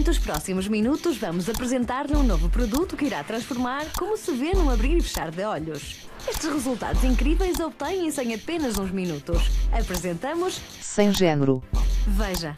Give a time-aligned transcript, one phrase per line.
[0.00, 4.54] Durante os próximos minutos, vamos apresentar-lhe um novo produto que irá transformar como se vê
[4.54, 6.08] num abrir e fechar de olhos.
[6.26, 9.42] Estes resultados incríveis obtêm-se em apenas uns minutos.
[9.70, 11.62] Apresentamos Sem género.
[12.06, 12.56] Veja.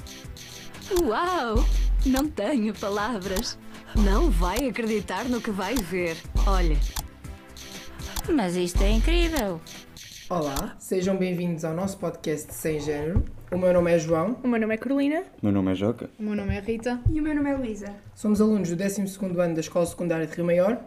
[1.03, 1.67] Uau!
[2.07, 3.59] Não tenho palavras.
[3.97, 6.17] Não vai acreditar no que vai ver.
[6.47, 6.79] Olha.
[8.33, 9.61] Mas isto é incrível.
[10.35, 13.23] Olá, sejam bem-vindos ao nosso podcast Sem Género.
[13.53, 15.25] O meu nome é João, O meu nome é Carolina.
[15.43, 16.09] O meu nome é Joca.
[16.19, 16.99] O meu nome é Rita.
[17.13, 17.95] E o meu nome é Luísa.
[18.15, 20.83] somos alunos do 12º ano da Escola Secundária de Rio Maior.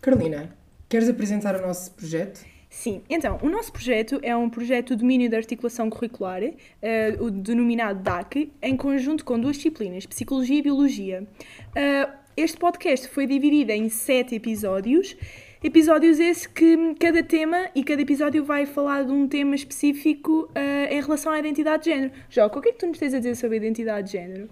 [0.00, 0.56] Carolina,
[0.88, 2.44] queres apresentar o nosso projeto?
[2.70, 6.40] Sim, então, o nosso projeto é um projeto de domínio da articulação curricular,
[6.80, 11.26] eh, o denominado DAC, em conjunto com duas disciplinas, Psicologia e Biologia.
[11.74, 15.16] Eh, este podcast foi dividido em sete episódios,
[15.62, 20.96] episódios esse que cada tema e cada episódio vai falar de um tema específico eh,
[20.96, 22.12] em relação à identidade de género.
[22.28, 24.48] Joca, o que é que tu nos tens a dizer sobre a identidade de género?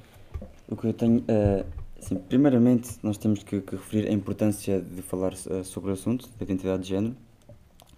[0.68, 1.65] O que eu tenho, é,
[1.99, 6.29] assim, primeiramente, nós temos que, que referir a importância de falar eh, sobre o assunto
[6.38, 7.16] da identidade de género,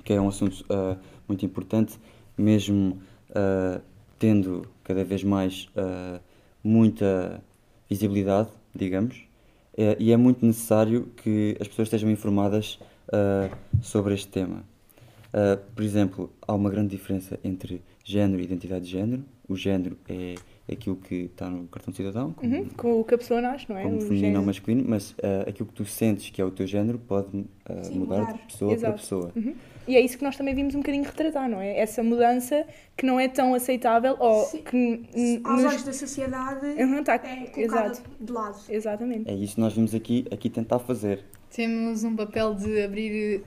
[0.03, 0.97] que é um assunto eh,
[1.29, 1.98] muito importante,
[2.36, 3.01] mesmo
[4.19, 5.67] tendo cada vez mais
[6.62, 7.42] muita
[7.89, 9.27] visibilidade, digamos,
[9.77, 12.79] eh, e é muito necessário que as pessoas estejam informadas
[13.12, 13.50] eh,
[13.81, 14.64] sobre este tema.
[15.34, 19.25] Uh, por exemplo, há uma grande diferença entre género e identidade de género.
[19.48, 20.34] O género é
[20.70, 23.64] aquilo que está no cartão de cidadão, como, Uhum, com o que a pessoa nasce,
[23.67, 23.83] não é?
[23.84, 24.41] como O feminino género.
[24.41, 27.47] ou masculino, mas uh, aquilo que tu sentes que é o teu género pode uh,
[27.83, 28.33] Sim, mudar mudar.
[28.34, 28.92] de pessoa Exato.
[28.92, 29.33] para pessoa.
[29.34, 29.55] Uhum.
[29.86, 31.78] E é isso que nós também vimos um bocadinho retratar, não é?
[31.78, 32.64] Essa mudança
[32.97, 34.62] que não é tão aceitável ou Sim.
[34.62, 38.58] que Aos nos- olhos da sociedade Uhum, tá, é colocada exato, de lado.
[38.69, 39.28] exatamente.
[39.30, 41.24] É isso que nós vimos aqui, aqui tentar fazer.
[41.50, 43.42] Temos um papel de abrir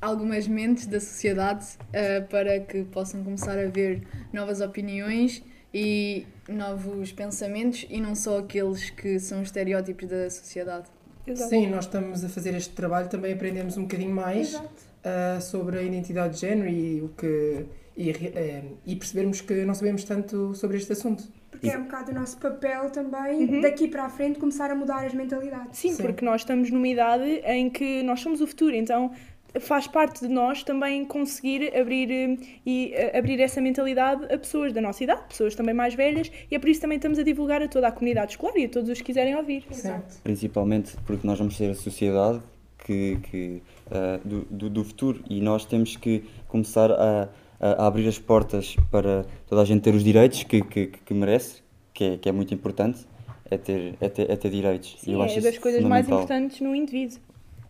[0.00, 7.12] algumas mentes da sociedade eh, para que possam começar a ver novas opiniões e novos
[7.12, 10.86] pensamentos e não só aqueles que são os estereótipos da sociedade.
[11.26, 11.50] Exato.
[11.50, 14.68] Sim, nós estamos a fazer este trabalho, também aprendemos um bocadinho mais Exato.
[15.06, 17.64] Ah, sobre a identidade de género e, o que,
[17.96, 21.22] e, eh, e percebermos que não sabemos tanto sobre este assunto.
[21.48, 25.06] Porque é um bocado o nosso papel também, daqui para a frente, começar a mudar
[25.06, 25.78] as mentalidades.
[25.78, 26.02] Sim, Sim.
[26.02, 29.12] porque nós estamos numa idade em que nós somos o futuro, então
[29.60, 34.72] faz parte de nós também conseguir abrir eh, e eh, abrir essa mentalidade a pessoas
[34.72, 37.22] da nossa idade, pessoas também mais velhas, e é por isso que também estamos a
[37.22, 39.64] divulgar a toda a comunidade escolar e a todos os que quiserem ouvir.
[39.70, 40.16] Exato.
[40.24, 42.42] Principalmente porque nós vamos ser a sociedade
[42.78, 47.28] que, que, uh, do, do, do futuro e nós temos que começar a,
[47.60, 51.62] a abrir as portas para toda a gente ter os direitos que, que, que merece,
[51.92, 53.06] que é, que é muito importante,
[53.50, 54.96] é ter, é ter, é ter direitos.
[55.02, 57.18] E Sim, eu acho é das coisas mais fundamental, importantes no indivíduo.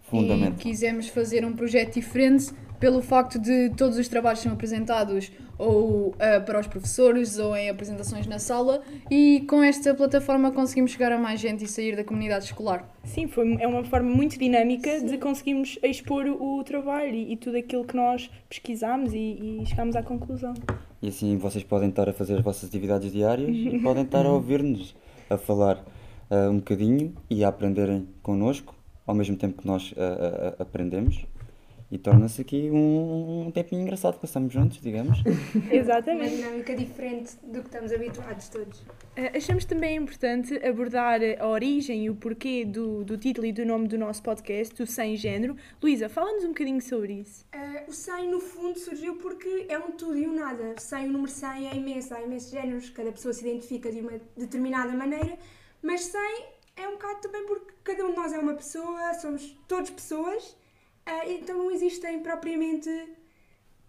[0.02, 0.54] Fundamental.
[0.58, 6.14] E quisemos fazer um projeto diferente pelo facto de todos os trabalhos são apresentados ou
[6.18, 11.12] eh, para os professores ou em apresentações na sala e com esta plataforma conseguimos chegar
[11.12, 12.86] a mais gente e sair da comunidade escolar.
[13.04, 17.56] Sim, foi, é uma forma muito dinâmica de conseguirmos expor o, trabalho e, e tudo
[17.56, 20.54] aquilo que nós pesquisámos e, e chegámos à conclusão.
[21.00, 24.28] E assim vocês podem estar a fazer as vossas atividades diárias e podem estar a
[24.32, 24.94] ouvir-nos
[25.30, 25.82] a falar
[26.30, 28.74] ah, um bocadinho e a aprenderem connosco,
[29.06, 31.24] ao mesmo tempo que nós ah, aprendemos.
[31.90, 35.20] E torna-se aqui um, um tempinho engraçado que passamos juntos, digamos.
[35.54, 36.36] Uma Exatamente.
[36.36, 38.82] dinâmica diferente do que estamos habituados todos.
[39.14, 43.64] Eh, Achamos também importante abordar a origem e o porquê do, do título e do
[43.64, 45.56] nome do nosso podcast, o Sem Género.
[45.80, 47.44] Luísa, fala-nos um bocadinho sobre isso.
[47.52, 50.74] Ah, o 100, no fundo, surgiu porque é um tudo e um nada.
[50.76, 54.20] 100, o número 100 é imenso, há imensos géneros, cada pessoa se identifica de uma
[54.36, 55.38] determinada maneira,
[55.80, 56.20] mas 100
[56.78, 60.56] é um bocado também porque cada um de nós é uma pessoa, somos todos pessoas,
[61.06, 62.88] ah, então não existem propriamente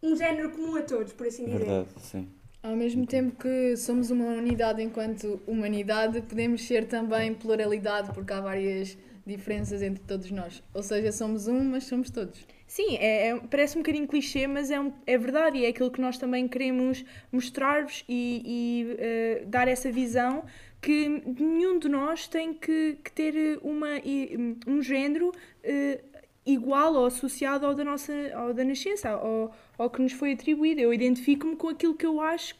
[0.01, 1.57] um género comum a todos, por assim dizer.
[1.59, 2.27] Verdade, sim.
[2.63, 8.41] Ao mesmo tempo que somos uma unidade enquanto humanidade, podemos ser também pluralidade, porque há
[8.41, 10.61] várias diferenças entre todos nós.
[10.73, 12.45] Ou seja, somos um, mas somos todos.
[12.65, 15.89] Sim, é, é- parece um bocadinho clichê, mas é, um- é verdade e é aquilo
[15.91, 20.43] que nós também queremos mostrar-vos e, e, eh, dar essa visão
[20.81, 21.07] que
[21.39, 23.89] nenhum de nós tem que, que ter uma,
[24.67, 25.31] um género
[25.63, 26.01] eh,
[26.47, 30.79] igual ou associado ao da nossa ao da nascença, ao, ao que nos foi atribuído.
[30.79, 32.55] Eu identifico-me com aquilo que eu acho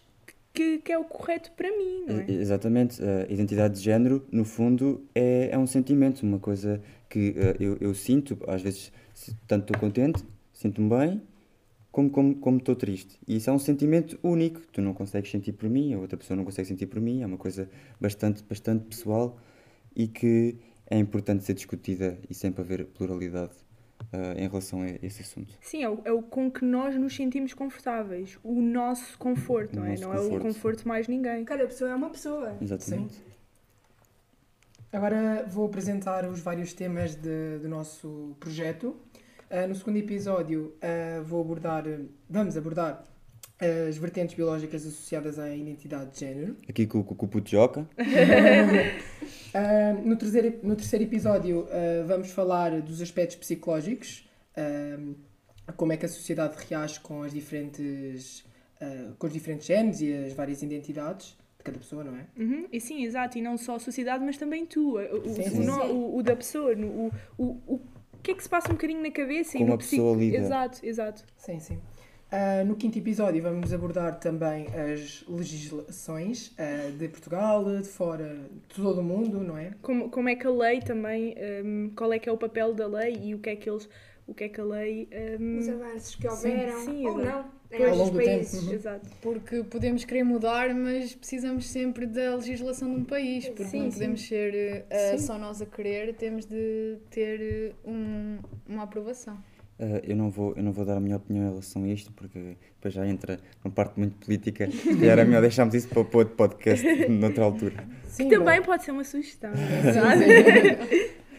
[0.54, 2.31] que, que é o correto para mim, não é?
[2.31, 3.01] Exatamente.
[3.01, 7.78] A identidade de género, no fundo, é, é um sentimento, uma coisa que eh, eu,
[7.80, 8.92] eu sinto, às vezes,
[9.48, 11.22] tanto estou contente, sinto-me bem,
[11.92, 13.19] como como como estou triste.
[13.28, 16.36] E isso é um sentimento único, tu não consegues sentir por mim, a outra pessoa
[16.36, 17.69] não consegue sentir por mim, é uma coisa
[18.01, 19.39] bastante, bastante pessoal
[19.95, 20.57] e que
[20.89, 23.67] é importante ser discutida e sempre haver pluralidade
[24.13, 25.54] eh, em relação a esse assunto.
[25.62, 29.80] Sim, é o, é o com que nós nos sentimos confortáveis, o nosso conforto, O
[29.80, 29.95] não é?
[29.98, 30.80] Não é o conforto.
[30.81, 31.44] de mais ninguém.
[31.45, 32.56] Cada pessoa é uma pessoa.
[32.62, 33.15] Exatamente.
[34.92, 38.95] Agora vou apresentar os vários temas de- do nosso projeto.
[39.50, 41.83] Ah, no segundo episódio ah, vou abordar,
[42.30, 43.03] vamos abordar
[43.89, 46.56] as vertentes biológicas associadas à identidade de género.
[46.69, 47.88] Aqui com, com, com o puto Joca.
[49.59, 55.98] Ah, no, terceiro, no terceiro episódio ah, vamos falar dos aspectos psicológicos, ah, como é
[55.98, 58.45] que a sociedade reage com as diferentes,
[59.18, 62.25] com os diferentes géneros e as várias identidades de cada pessoa, não é?
[62.38, 65.42] Uhum, E sim, exato, e não só a sociedade, mas também tu, o, o- Sim,
[65.42, 65.69] o sim.
[65.69, 67.44] o- o da pessoa, o, o,
[67.75, 67.81] o
[68.21, 70.19] que é que se passa um bocadinho na cabeça e Como no a pessoa psico-
[70.31, 70.38] lida.
[70.38, 71.24] Exato, exato.
[71.36, 71.80] Sim, sim.
[72.29, 78.35] Ah, no quinto episódio vamos abordar também as legislações ah, de Portugal, de fora
[78.68, 79.71] de todo o mundo, não é?
[79.81, 82.85] Como, como é que a lei também, hum, qual é que é o papel da
[82.85, 83.88] lei e o que é que eles,
[84.27, 85.07] o que é que a lei...
[85.39, 87.50] hum, Os avanços que houveram, sim, ou exato.
[87.71, 88.63] não, em longo do tempo, países.
[88.63, 88.74] uhum.
[88.74, 89.09] Exato.
[89.21, 93.85] Porque podemos querer mudar, mas precisamos sempre da legislação de um país, porque Sim, não
[93.91, 94.00] sim.
[94.00, 95.18] podemos ser eh, Sim.
[95.25, 99.38] só nós a querer, temos de ter eh, um- uma aprovação.
[99.79, 102.12] Ah, eu, não vou, eu não vou dar a minha opinião em relação a isto,
[102.13, 106.18] porque depois já entra uma parte muito política e era melhor deixarmos isso para, para
[106.19, 107.83] outro podcast noutra altura.
[108.06, 108.65] Sim, Também bom.
[108.65, 109.51] pode ser uma sugestão.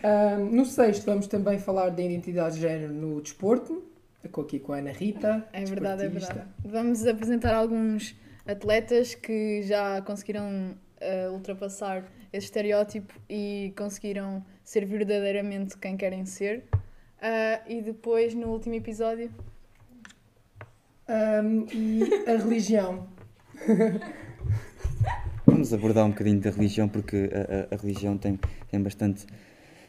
[0.01, 3.83] Ah, no sexto vamos também falar da identidade de género no desporto,
[4.31, 5.45] com- aqui com a Ana Rita.
[5.53, 6.43] É verdade, é verdade.
[6.65, 8.15] Vamos apresentar alguns
[8.47, 16.63] atletas que já conseguiram eh, ultrapassar esse estereótipo e conseguiram ser verdadeiramente quem querem ser.
[17.21, 19.31] Ah, e depois, no último episódio,
[21.09, 21.43] Ah,
[21.73, 23.07] e a religião.
[25.47, 28.39] Vamos abordar um bocadinho da religião, porque a, a- a religião tem,
[28.71, 29.27] tem bastante,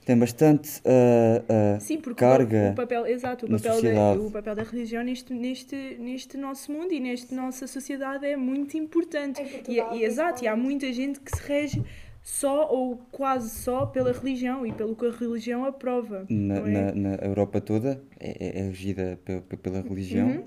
[0.05, 4.31] tem bastante ah, ah, Sim, porque carga o, o papel, exato, o papel, da, o
[4.31, 9.41] papel da religião neste, neste, neste nosso mundo e nesta nossa sociedade é muito importante.
[9.41, 11.83] E, Portugal, e, exato, e há muita gente que se rege
[12.29, 16.25] só ou quase só pela religião e pelo que a religião aprova.
[16.29, 16.61] na, é?
[16.61, 20.29] na, na Europa toda, é, é- é regida pe- pe- pela religião.
[20.29, 20.43] Uhum.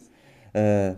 [0.55, 0.97] Ah,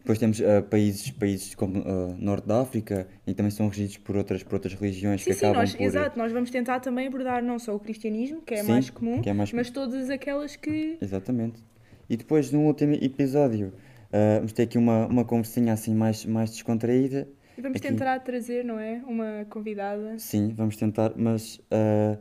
[0.00, 4.16] depois temos ah, países, países como ah, Norte da África e também são regidos por
[4.16, 5.82] outras, por outras religiões Sim, que sim, acabam nós, por...
[5.82, 9.22] exato, nós vamos tentar também abordar não só o cristianismo, que é Sim, mais comum,
[9.24, 10.98] é mais mas todas aquelas que.
[11.00, 11.62] Exatamente.
[12.08, 13.72] E depois, no último episódio,
[14.12, 17.28] ah, vamos ter aqui uma, uma conversinha assim mais, mais descontraída.
[17.58, 17.88] E Vamos Aqui.
[17.88, 19.02] tentar trazer, não é?
[19.06, 20.18] Uma convidada.
[20.18, 22.18] Sim, vamos tentar, mas ah,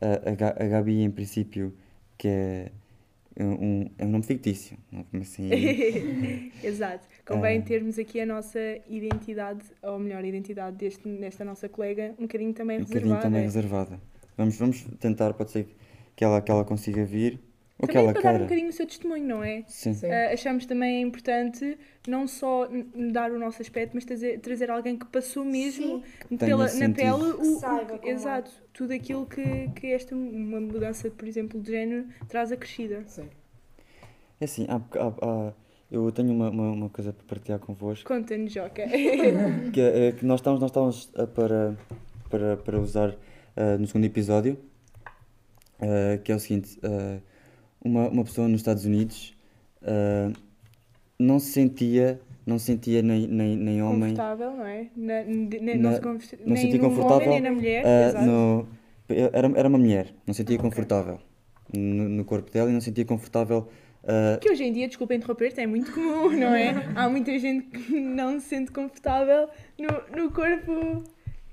[0.00, 1.74] a, a, Ga- a Gabi, em princípio,
[2.16, 2.70] que é
[3.40, 4.76] um, é um nome fictício.
[4.90, 5.48] não é Assim,
[6.62, 7.06] Exato.
[7.24, 7.62] Convém Ah.
[7.62, 8.58] termos aqui a nossa
[8.88, 13.22] identidade, ou melhor, a identidade deste, desta nossa colega, um bocadinho também um bocadinho reservada.
[13.22, 14.00] também reservada.
[14.36, 15.68] Vamos, vamos tentar, pode ser
[16.16, 17.38] que ela, que ela consiga vir,
[17.86, 19.62] que Também para dar um bocadinho o seu testemunho, não é?
[19.68, 19.94] Sim.
[19.94, 20.10] Sim.
[20.10, 21.78] Ah, achamos também importante
[22.08, 26.02] não só n- dar o nosso aspecto, mas trazer, trazer alguém que passou mesmo
[26.38, 26.94] pela, na sentido.
[26.96, 28.10] pele o, o- como é.
[28.10, 33.04] exato, tudo aquilo que, que esta uma mudança, por exemplo, de género traz acrescida.
[33.06, 33.28] Sim.
[34.40, 35.14] É assim, há, há-
[35.48, 35.52] há-
[35.90, 38.06] eu tenho uma, uma, uma coisa para partilhar convosco.
[38.08, 38.82] Conta-nos, Joca.
[39.72, 41.76] que, é que nós estávamos, nós estávamos a para,
[42.28, 43.14] para, para usar
[43.56, 44.58] ah, no segundo episódio,
[45.80, 47.18] ah, que é o seguinte, ah,
[47.84, 49.34] uma, uma pessoa nos Estados Unidos
[49.82, 50.30] ah,
[51.18, 54.86] não se sentia, não se sentia nem, nem, nem homem confortável, não é?
[54.96, 57.84] Na, Na- não se conf- não nem sentia confortável, homem nem na mulher.
[58.08, 58.24] exato.
[58.24, 58.68] no,
[59.08, 60.70] era, era uma mulher, não se sentia Ah, ok.
[60.70, 61.18] confortável
[61.74, 63.68] no, no corpo dela e não se sentia confortável
[64.04, 66.70] ah, Que hoje em dia, desculpa interromper, é muito comum, não é?
[66.94, 71.02] Há muita gente que não se sente confortável no, no corpo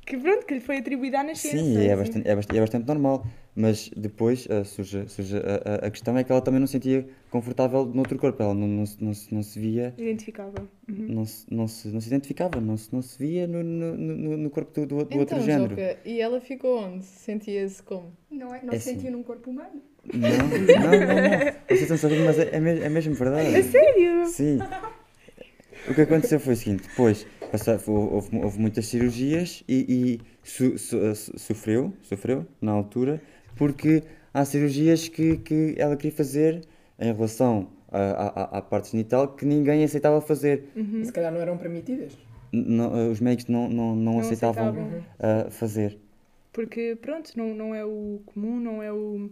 [0.06, 1.58] que, pronto, que lhe foi atribuído à nascença.
[1.58, 1.96] Sim, é assim.
[1.98, 3.26] bastante, é bastante, é bastante normal.
[3.58, 6.74] Mas depois ah, surge, surge a, a- a questão é que ela também não se
[6.74, 8.44] sentia confortável no outro corpo.
[8.44, 10.68] Ela não, não, se- não, se- não se via, Identificável.
[10.90, 11.06] Uhum.
[11.10, 14.38] não se, não se, não se identificava, não se, não se via no, no, no,
[14.38, 15.70] no corpo do, do, do outro então, género.
[15.70, 17.06] Joca, e ela ficou onde?
[17.06, 18.12] Sentia-se como?
[18.30, 18.62] Não, é?
[18.62, 18.98] não É se assim.
[19.00, 19.82] sentiu num corpo humano.
[20.14, 21.54] Não, não, não, não.
[21.68, 23.56] Vocês estão sabendo, mas é, é, me- é mesmo verdade.
[23.56, 24.26] A sério?
[24.28, 24.60] Sim.
[25.88, 27.26] O que aconteceu foi o seguinte: depois
[27.88, 33.22] houve, houve muitas cirurgias e, e su- su- su- sofreu, sofreu na altura,
[33.56, 36.62] porque há cirurgias que, que ela queria fazer
[37.00, 40.66] em relação à, à, à parte genital que ninguém aceitava fazer.
[40.76, 41.04] Uhum.
[41.04, 42.18] Se calhar não eram permitidas.
[42.52, 45.04] Não- os médicos não, não, não, Não aceitavam aceitavam.
[45.20, 45.98] ah, fazer.
[46.54, 49.30] Porque, pronto, não, não é o comum, não é o.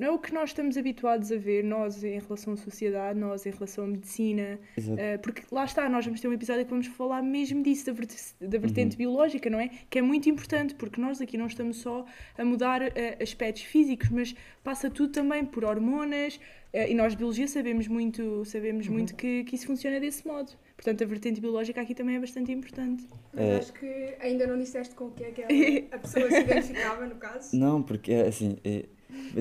[0.00, 3.44] não é o que nós estamos habituados a ver, nós em relação à sociedade, nós
[3.44, 4.58] em relação à medicina.
[4.78, 7.92] Uh, porque lá está, nós vamos ter um episódio que vamos falar mesmo disso, da,
[7.92, 9.70] verte- da vertente biológica, não é?
[9.90, 12.04] Que é muito importante, porque nós aqui não estamos só
[12.38, 12.86] a mudar uh,
[13.22, 16.36] aspectos físicos, mas passa tudo também por hormonas,
[16.72, 20.50] uh, e nós de biologia sabemos muito, sabemos muito que, que isso funciona desse modo.
[20.76, 23.06] Portanto, a vertente biológica aqui também é bastante importante.
[23.34, 23.56] Mas É.
[23.58, 27.16] acho que ainda não disseste com o que é que a pessoa se identificava, no
[27.16, 27.54] caso.
[27.54, 28.86] Não, porque é assim, é,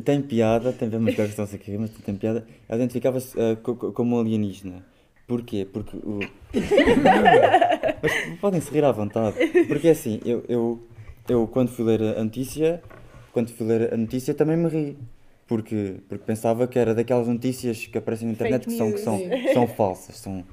[0.03, 2.45] tem piada, tem a ver umas coisas que estão aqui, mas tem piada.
[2.67, 4.85] Ela identificava-se ah, co- co- como alienígena.
[5.27, 5.67] Porquê?
[5.71, 6.19] Porque o.
[8.01, 9.35] mas podem se rir à vontade.
[9.67, 10.79] Porque assim, eu, eu,
[11.27, 12.81] eu quando fui ler a notícia,
[13.31, 14.97] quando fui ler a notícia também me ri.
[15.47, 19.17] Porque, porque pensava que era daquelas notícias que aparecem na internet que são, que são,
[19.17, 19.51] news.
[19.53, 20.43] são falsas, são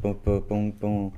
[0.00, 1.10] para, para, para,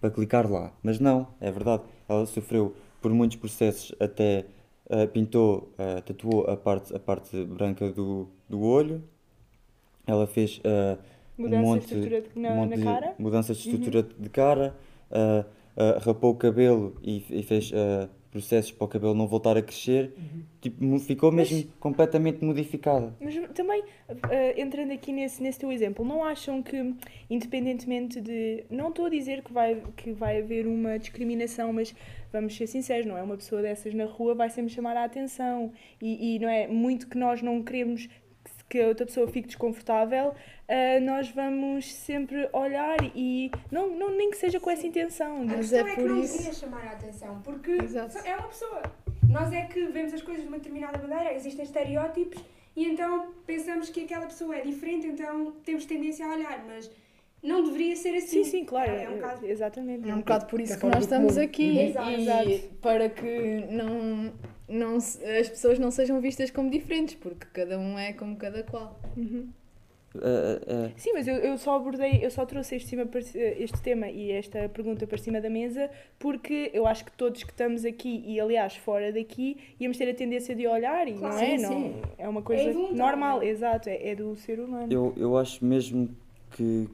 [0.00, 0.72] para clicar lá.
[0.82, 1.82] Mas não, é verdade.
[2.08, 4.46] Ela sofreu por muitos processos até
[4.92, 9.02] ah, pintou, ah, tatuou a parte, a parte branca do, do olho.
[10.06, 10.60] Ela fez
[11.38, 13.06] Mudança um de monte, estrutura de- na- um monte de cara?
[13.08, 13.14] Uhum.
[13.18, 14.74] mudanças de estrutura de cara,
[15.10, 15.44] ah,
[16.04, 17.72] rapou o cabelo e, e fez
[18.30, 20.14] processos para o cabelo não voltar a crescer.
[20.60, 23.14] Tipo, mu- ficou mesmo completamente modificada.
[23.20, 23.84] Mas também,
[24.30, 26.94] eh, entrando aqui nesse, nesse teu exemplo, não acham que,
[27.28, 28.64] independentemente de.
[28.70, 31.94] Não estou a dizer que vai, que vai haver uma discriminação, mas
[32.32, 33.22] vamos ser sinceros, não é?
[33.22, 37.06] Uma pessoa dessas na rua vai sempre chamar a atenção e, e não é muito
[37.08, 38.08] que nós não queremos
[38.68, 40.34] que a outra pessoa fique desconfortável,
[40.66, 45.44] eh, nós vamos sempre olhar e não, não nem que seja com essa intenção.
[45.44, 48.16] Mas questão é é, que por não isso- chamar a atenção, porque Exato.
[48.26, 48.82] é uma pessoa.
[49.28, 52.42] Nós é que vemos as coisas de uma determinada maneira, existem estereótipos
[52.74, 56.90] e então pensamos que aquela pessoa é diferente, então temos tendência a olhar, mas
[57.42, 58.44] não deveria ser assim.
[58.44, 59.46] Sim, sim, claro, É um bocado.
[59.46, 60.08] exatamente.
[60.08, 61.44] É um bocado por isso É que nós estamos comum.
[61.44, 61.78] aqui.
[61.78, 62.68] Exato, e exato.
[62.80, 64.32] para que não,
[64.68, 68.62] não se- as pessoas não sejam vistas como diferentes, porque cada um é como cada
[68.62, 68.98] qual.
[70.14, 74.10] Ah, ah, Sim, mas eu, eu só abordei, eu só trouxe este, cima, este tema
[74.10, 78.22] e esta pergunta para cima da mesa porque eu acho que todos que estamos aqui
[78.26, 81.56] e aliás fora daqui íamos ter a tendência de olhar e Claro, não é?
[81.56, 81.94] sim, Não, sim.
[82.18, 82.98] é uma coisa involuntário.
[82.98, 84.92] normal, exato, é, é do ser humano.
[84.92, 86.10] eu, eu acho mesmo
[86.50, 86.86] que,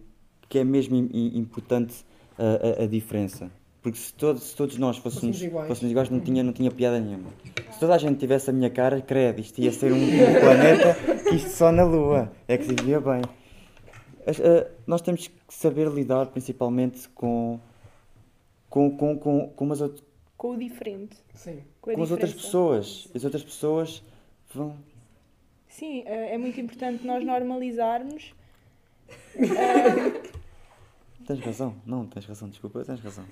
[0.48, 1.94] que é mesmo im- im- importante
[2.38, 3.50] a, a, a diferença.
[3.82, 5.68] Porque se todos, se todos nós fôssemos, Fôssemos iguais.
[5.68, 7.30] fôssemos iguais, não tinha, não tinha piada nenhuma.
[7.72, 10.94] Se toda a gente tivesse a minha cara, credo, isto ia ser um, um planeta
[11.22, 12.32] que isto só na Lua.
[12.48, 13.22] É que se vivia bem.
[14.26, 17.60] As- ah, nós temos que saber lidar principalmente com,
[18.68, 20.02] com, com, com, com, as, out-
[20.36, 21.16] Com o diferente.
[21.34, 21.60] Sim.
[21.80, 23.08] Com, com as outras pessoas.
[23.14, 24.02] As outras pessoas
[24.52, 24.74] vão.
[25.68, 28.34] Sim, é é muito importante nós normalizarmos.
[31.28, 33.25] Tens razão, não, tens razão, desculpa, tens razão.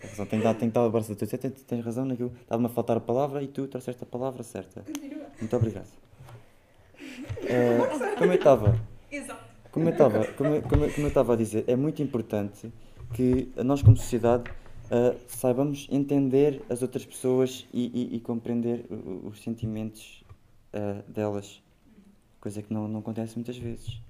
[0.00, 2.32] Tens razão, tenho dado, tenho dado a braça teu tens, tens razão naquilo.
[2.40, 4.82] Estava-me a faltar a palavra e tu trouxeste a palavra certa.
[5.38, 5.88] Muito obrigado.
[7.44, 7.78] Eh,
[8.18, 8.80] como eu estava.
[9.70, 12.72] Como eu estava, como, como, como eu estava a dizer, é muito importante
[13.12, 14.50] que nós como sociedade
[14.90, 18.86] eh, saibamos entender as outras pessoas e, e- e compreender
[19.22, 20.24] os sentimentos
[20.72, 21.62] eh, delas.
[22.40, 24.00] Coisa que não, não acontece muitas vezes.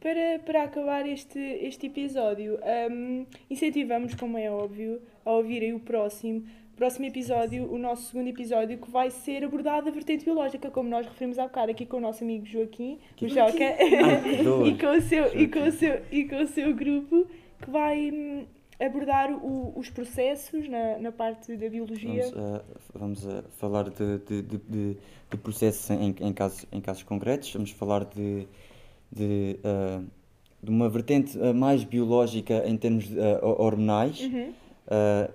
[0.00, 2.58] Para, para acabar este, este episódio,
[2.90, 6.42] hum, incentivamos, como é óbvio, a ouvirem o próximo,
[6.74, 11.06] próximo episódio, o nosso segundo episódio, que vai ser abordado a vertente biológica, como nós
[11.06, 13.76] referimos há bocado aqui com o nosso amigo Joaquim, o Joca,
[14.42, 14.66] dor.
[14.66, 17.26] e, com o seu, e, com o seu, e com o seu grupo,
[17.60, 18.46] que vai hum,
[18.80, 22.22] abordar o- os processos na, na parte da biologia.
[22.22, 22.64] Vamos, ah,
[22.94, 24.96] vamos ah, falar de, de, de, de-
[25.30, 28.48] de processos em, em, casos, em casos concretos, vamos falar de,
[29.10, 30.02] de, ah,
[30.62, 34.52] de uma vertente ah, mais biológica em termos ah, ho- hormonais, Uhum.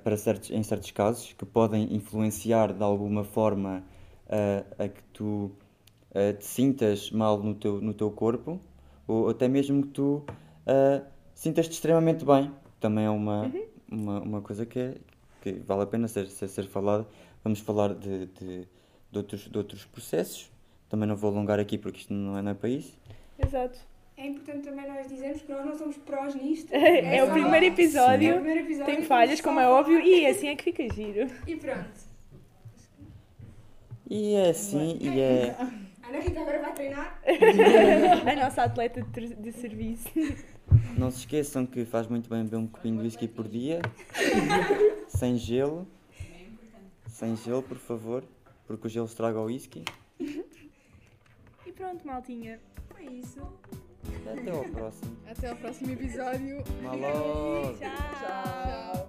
[0.04, 3.84] para certos, em certos casos, que podem influenciar de alguma forma
[4.78, 5.52] a que tu
[6.38, 8.60] te sintas mal no teu, no teu corpo,
[9.08, 10.24] ou até mesmo que tu
[11.34, 12.52] sintas-te extremamente bem.
[12.82, 13.50] Também é uma,
[13.90, 14.96] uma, uma coisa que, é,
[15.42, 17.08] que vale a pena ser, ser, ser falada.
[17.44, 18.68] Vamos falar de, de,
[19.12, 20.52] de outros, de outros processos.
[20.90, 22.98] Também não vou alongar aqui porque isto não é, não é para isso.
[23.38, 23.78] Exato.
[24.18, 26.70] É importante também nós dizermos que nós não somos prós nisto.
[26.74, 28.32] É, o só- primeiro É episódio.
[28.32, 28.96] o primeiro episódio.
[28.96, 31.30] Tem falhas, como é óbvio, e assim é que fica giro.
[31.46, 31.90] E pronto.
[34.10, 35.56] E é assim, e é.
[35.60, 37.20] A Ana Rita agora vai treinar.
[38.32, 40.08] A nossa atleta de, de serviço.
[40.98, 43.82] Não se esqueçam que faz muito bem beber um copinho de whisky por dia,
[45.10, 45.88] sem gelo.
[47.08, 48.24] Sem gelo, por favor,
[48.68, 49.84] porque o gelo estraga o whisky.
[50.20, 52.60] E pronto, maltinha.
[52.98, 53.42] É isso.
[54.26, 55.18] Até ao próximo.
[55.30, 56.64] Até ao próximo episódio.
[56.82, 57.74] Maló!
[57.80, 57.90] Tchau.
[58.20, 59.05] Tchau.